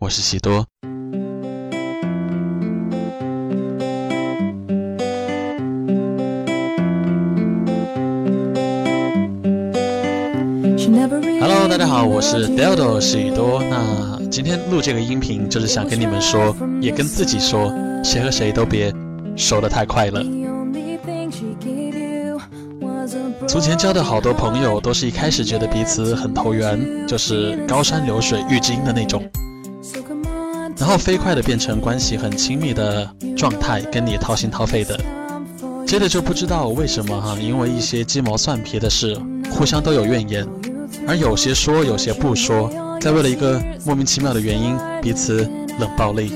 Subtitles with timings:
[0.00, 0.64] 我是喜多。
[11.40, 13.60] Hello，大家好，我是 Deldo 喜多。
[13.64, 18.94] 那今天录这个音频，就是想跟你们说，也跟自己说，谁和谁都别
[19.34, 20.22] 熟得太快了。
[23.48, 29.20] 从前交的好多朋友，都是一开始觉得彼此很投缘，就是高山流水遇知音的那种。
[30.78, 34.98] 然后飞快的变成关系很亲密的状态，跟你掏心掏肺的，
[35.86, 40.46] 接着就不知道为什么哈，因为一些鸡毛蒜皮的事，互相都有怨言，
[41.06, 46.32] 而有些说，有些不说，再为了一个莫名其妙的原因，彼此冷暴力，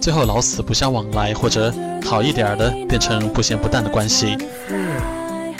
[0.00, 1.72] 最后老死不相往来，或者
[2.04, 4.36] 好一点的变成不咸不淡的关系。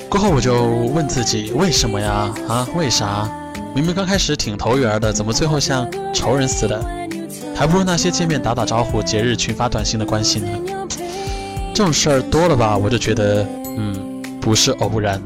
[0.08, 2.34] 过后我就问自己，为什么呀？
[2.48, 3.30] 啊，为啥？
[3.76, 6.82] 明明刚开始挺投缘的，怎么最后像仇人似的？
[7.54, 10.48] 还不如那些见面打打招呼、节日群发短信的关系呢。
[11.74, 15.20] 这种事儿多了吧，我就觉得，嗯，不是偶然。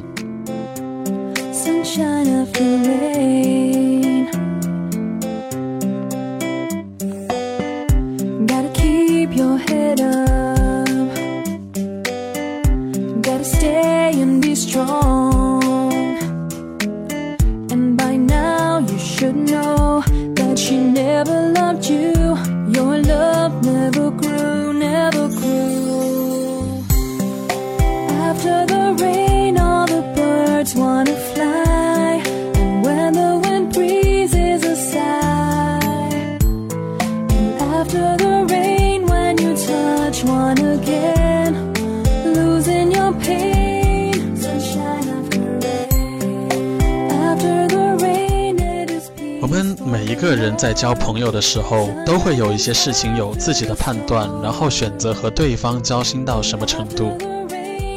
[49.85, 57.17] 每一个人在交朋友的时候，都会有一些事情有自己的判断，然后选择和对方交心到什么程度。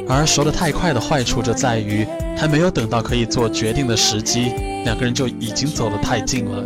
[0.07, 4.51] 而熟得太快的坏处就在于，还没有等到可以做决定的时机，
[4.83, 6.63] 两个人就已经走得太近了。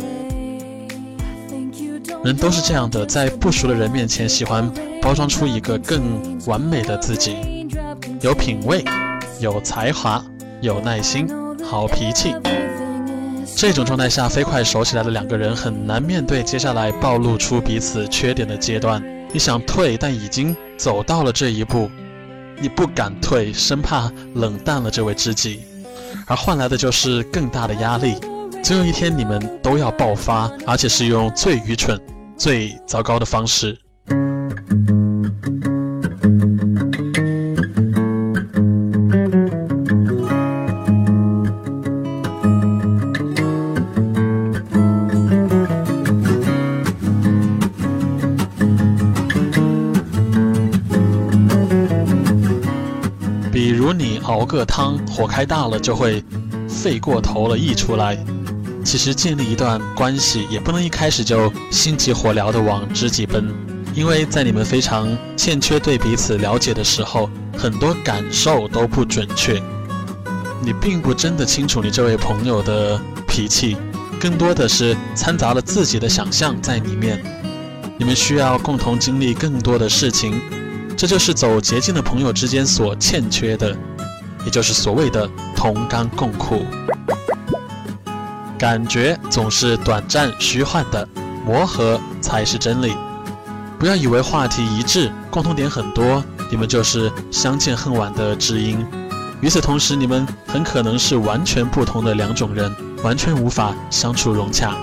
[2.24, 4.70] 人都是这样的，在不熟的人面前，喜欢
[5.00, 6.02] 包装出一个更
[6.46, 7.66] 完美的自己，
[8.20, 8.84] 有品味，
[9.40, 10.22] 有才华，
[10.60, 11.28] 有耐心，
[11.64, 12.34] 好脾气。
[13.56, 19.02] 这种状态下，飞快熟起来的两个人很难面对接下来暴露出彼此缺点的阶段。
[19.32, 21.90] 你想退，但已经走到了这一步，
[22.60, 25.60] 你不敢退，生怕冷淡了这位知己，
[26.26, 28.14] 而换来的就是更大的压力。
[28.62, 31.98] 总有一天，你们都要爆发，而且是用最愚蠢、
[32.36, 33.78] 最糟糕的方式。
[53.50, 56.22] 比如你熬个汤，火开大了就会
[56.68, 58.18] 沸过头了溢出来。
[58.88, 63.52] 其实建立一段关系也不能一开始就心急火燎的往知己奔，
[63.92, 65.06] 因为在你们非常
[65.36, 69.62] 欠缺对彼此了解的时候，很多感受都不准确。
[70.62, 73.76] 你并不真的清楚你这位朋友的脾气，
[74.18, 77.22] 更多的是掺杂了自己的想象在里面。
[77.98, 80.40] 你们需要共同经历更多的事情，
[80.96, 83.76] 这就是走捷径的朋友之间所欠缺的。
[84.46, 86.64] 也就是所谓的同甘共苦，
[88.58, 91.08] 感觉总是短暂虚幻的，
[91.46, 92.92] 磨合才是真理。
[93.78, 98.84] 不要以为话题一致，共同点很多，你们就是相见恨晚的知音。
[99.40, 102.74] 与此同时，你们很可能是完全不同的两种人，
[103.04, 104.74] 完全无法相处融洽。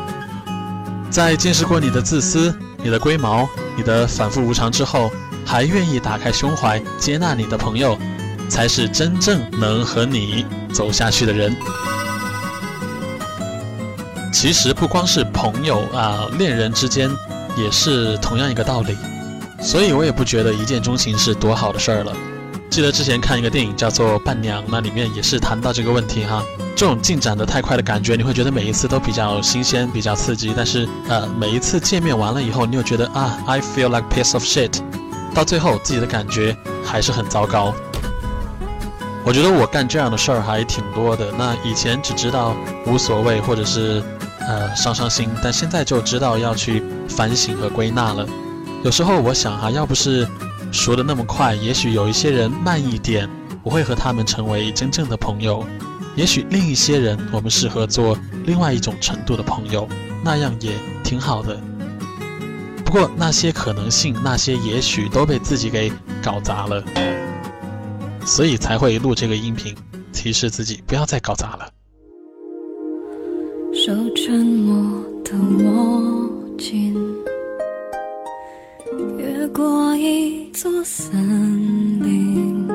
[1.10, 5.12] 在见识过你的自私、你的龟毛、你的反复无常之后，
[5.45, 7.98] 还愿意打开胸怀接纳你的朋友。
[8.48, 11.51] 才是真正能和你走下去的人。
[14.35, 17.09] 其实不光是朋友啊，恋人之间
[17.55, 18.97] 也是同样一个道理。
[19.61, 22.11] 所以我也不觉得一见钟情是多好的事儿了。
[22.69, 26.43] 记得之前看一个电影叫做《伴娘》，那里面也是谈到这个问题哈。
[26.75, 30.53] 这种进展的太快的感觉，你会觉得每一次都比较新鲜、比较刺激。
[30.53, 34.81] 但是，呃，每一次见面完了以后，你又觉得啊，I feel like piece of shit。
[35.33, 37.73] 到最后，自己的感觉还是很糟糕。
[39.23, 41.31] 我觉得我干这样的事儿还挺多的。
[41.35, 42.53] 那以前只知道
[42.85, 44.03] 无所谓，或者是
[44.47, 48.27] 呃伤伤心，但现在就知道要去反省和归纳了。
[48.83, 50.27] 有时候我想哈，要不是
[50.71, 53.30] 熟的那么快，也许有一些人慢一点，
[53.63, 55.65] 我会和他们成为真正的朋友。
[56.15, 59.88] 也许另一些人，我们适合做另外一种程度的朋友，
[60.24, 60.71] 那样也
[61.03, 61.59] 挺好的。
[62.86, 65.92] 不过那些可能性，那些也许都被自己给
[66.24, 66.81] 搞砸了，
[68.25, 69.75] 所以才会录这个音频，
[70.13, 71.75] 提示自己不要再搞砸了。
[73.85, 74.83] 手沉默
[75.23, 75.31] 的
[75.63, 76.27] 握
[76.57, 76.91] 紧，
[79.19, 81.15] 越过一座森
[82.01, 82.67] 林。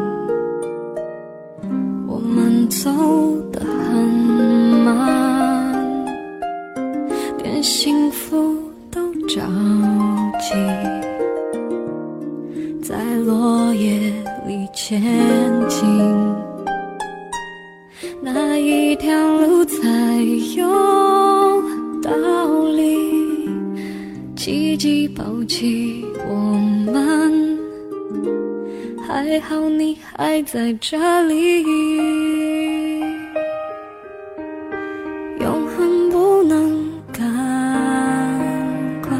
[2.06, 2.88] 我们走
[3.50, 4.08] 得很
[4.84, 6.06] 慢，
[7.42, 8.56] 连幸福
[8.88, 9.40] 都着
[10.38, 10.54] 急，
[12.80, 13.98] 在落叶
[14.46, 15.02] 里前
[15.68, 15.88] 进，
[18.22, 19.88] 哪一条路才
[20.56, 20.99] 有
[25.20, 26.34] 抛弃我
[26.90, 27.58] 们，
[29.06, 31.62] 还好你还在这里。
[35.40, 37.22] 永恒不能赶
[39.02, 39.10] 快，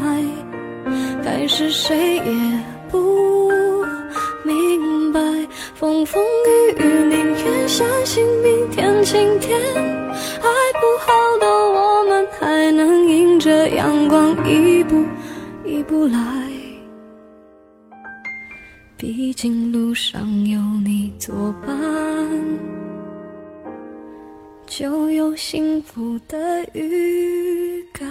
[1.23, 2.50] 还是谁也。
[15.91, 16.49] 出来，
[18.95, 21.77] 毕竟路上有你作伴，
[24.65, 28.07] 就有幸福的预感。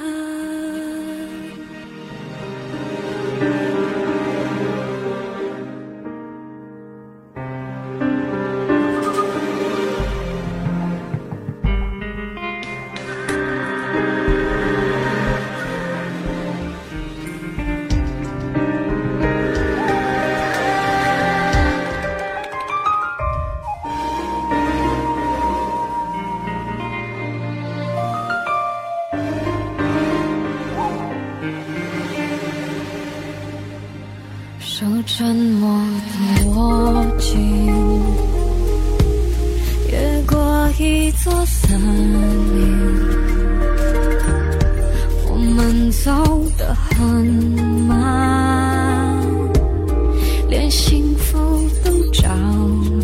[50.70, 51.36] 幸福
[51.84, 52.28] 都着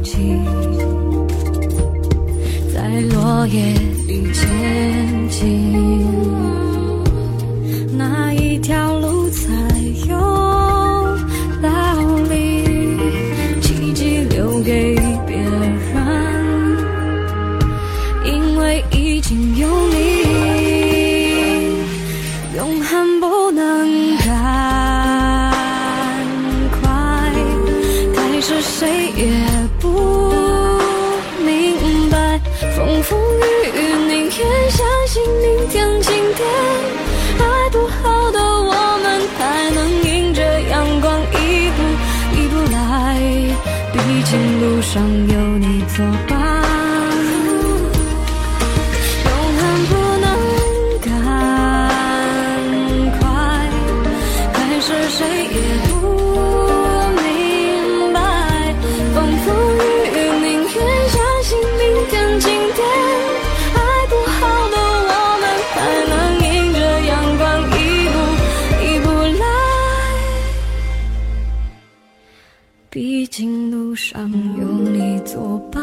[0.01, 0.39] 急，
[2.73, 3.75] 在落叶
[73.97, 75.17] 上有你。
[75.21, 75.83] 作伴，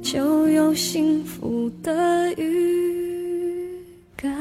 [0.00, 3.84] 就有幸福的预
[4.16, 4.32] 感。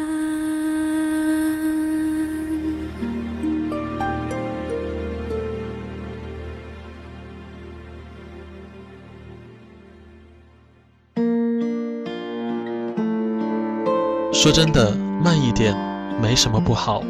[14.32, 15.76] 说真的，慢一点
[16.22, 17.04] 没什么不好，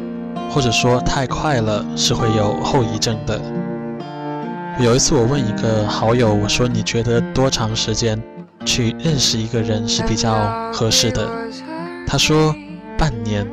[0.50, 3.40] 或者说太快了是会有后遗症的。
[4.80, 8.22] 有一次，我问一个好友，我说：“你觉得多长时间
[8.64, 11.28] 去认识一个人是比较合适的？”
[12.06, 12.54] 他说
[12.96, 13.44] ：“半年。”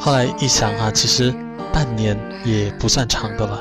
[0.00, 1.34] 后来一想啊，其实
[1.70, 3.60] 半年也不算长的了，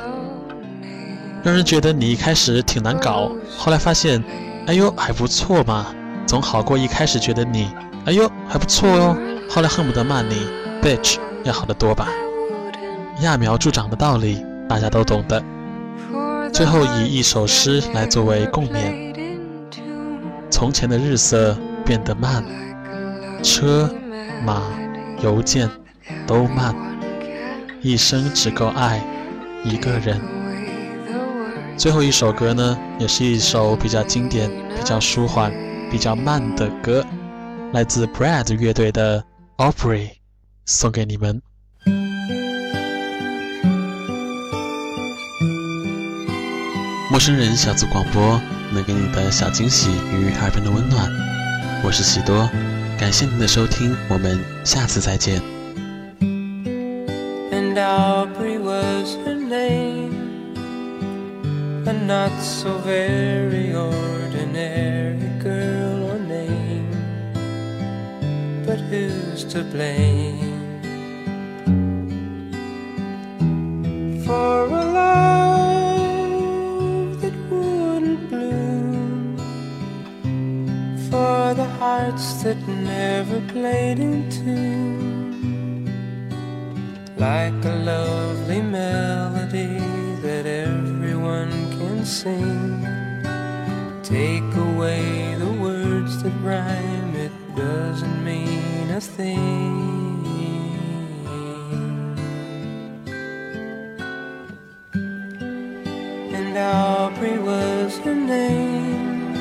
[1.43, 4.23] 让人觉得你一开始挺难搞，后来发现
[4.65, 5.87] 哎呦还不错嘛，
[6.25, 7.69] 总好过一开始觉得你，
[8.05, 9.17] 哎呦还不错哦，
[9.49, 10.47] 后来恨不得骂你
[10.81, 12.07] bitch 要好得多吧。
[13.21, 15.43] 揠苗助长的道理大家都懂的。
[16.57, 19.13] 最后以一首诗来作为共勉：
[20.49, 22.43] 从前的日色变得慢，
[23.43, 23.87] 车
[24.43, 24.63] 马
[25.21, 25.69] 邮件
[26.25, 26.73] 都慢，
[27.83, 28.99] 一生只够爱
[29.63, 30.19] 一个人。
[31.77, 35.53] 最后一首歌呢，也是一首比较经典、比较舒缓、
[35.91, 37.05] 比较慢的歌，
[37.71, 39.23] 来自 Brad 乐队的
[39.63, 40.07] 《Opry》，
[40.65, 41.39] 送给你们。
[47.17, 48.39] 陌生人小组广播
[48.71, 51.11] 能给你的小惊喜与耳边的温暖，
[51.83, 52.47] 我是喜多，
[52.95, 55.41] 感谢您的收听，我们下次再见。
[57.51, 60.13] And Aubrey was her name,
[61.87, 66.85] a not so very ordinary girl or name,
[68.63, 70.26] but who's to blame
[82.47, 85.85] that never played in tune.
[87.17, 89.79] Like a lovely melody
[90.25, 92.87] that everyone can sing.
[94.01, 100.23] Take away the words that rhyme, it doesn't mean a thing.
[106.37, 109.33] And Aubrey was her name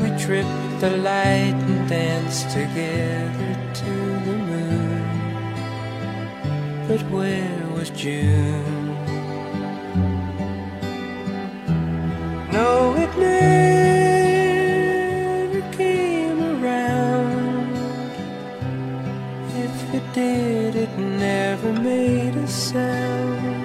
[0.00, 3.90] We tripped the light and danced together to
[4.26, 5.02] the moon.
[6.88, 8.86] But where was June?
[12.52, 13.72] No, it never
[15.72, 17.76] came around.
[19.64, 23.64] If it did, it never made a sound.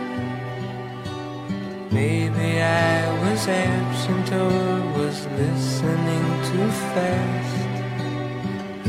[1.91, 7.38] Maybe I was absent or was listening too fast,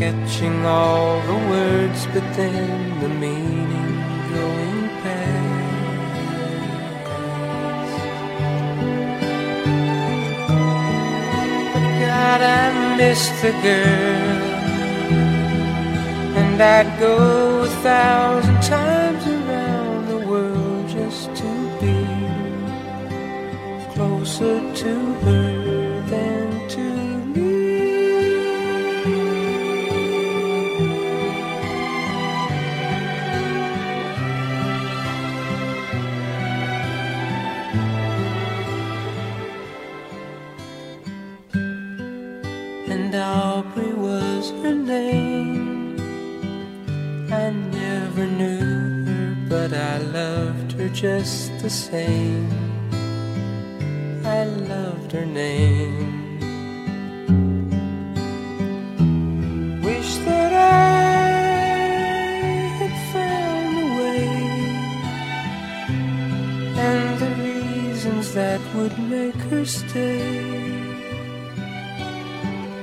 [0.00, 3.92] catching all the words, but then the meaning
[4.34, 5.60] going past.
[12.00, 14.40] God, I miss the girl,
[16.40, 17.16] and I'd go
[17.64, 21.50] a thousand times around the world just to
[21.82, 21.98] be
[23.92, 24.92] closer to
[25.26, 25.49] her
[50.92, 52.48] just the same.
[54.24, 56.38] I loved her name.
[59.82, 61.10] Wish that I
[62.78, 64.28] had found a way
[66.76, 70.90] and the reasons that would make her stay.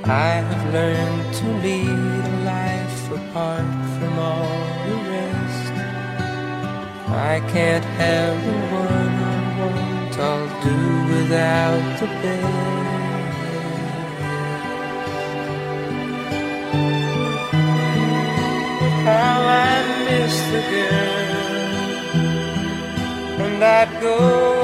[0.04, 5.07] I have learned to lead a life apart from all the.
[7.18, 10.78] I can't have the one I want, I'll do
[11.12, 12.68] without the best.
[19.04, 19.74] How I
[20.06, 21.32] miss the girl,
[23.44, 24.16] and I'd go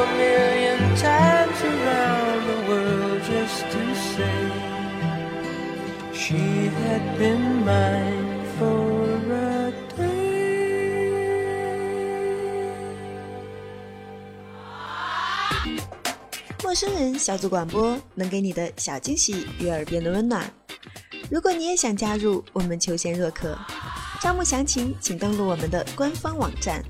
[0.03, 3.83] a million times around the world just to
[4.15, 4.39] say
[6.13, 8.04] she had been mine
[16.75, 20.53] 陌生人小组广播能给你的小惊喜与耳边的温暖。
[21.31, 23.57] 如果你也想加入，我们求贤若渴，
[24.21, 26.85] 招募详情请登录我们的官方网站。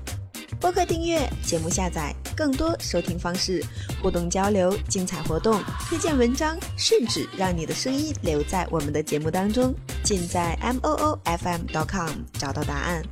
[0.59, 3.63] 播客订阅、节目下载、更多收听方式、
[4.01, 9.71] 互动交流、精彩活动、推荐文章，甚至让你的声音留在我们的节目当中，
[10.03, 13.03] 尽在 m o o f m dot com 找到答案。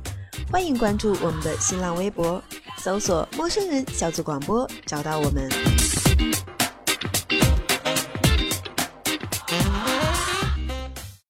[0.50, 2.42] 欢迎关注我们的新浪微博，
[2.78, 5.48] 搜索“陌生人小组广播”，找到我们。